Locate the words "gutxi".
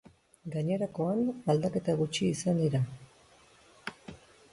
1.99-2.29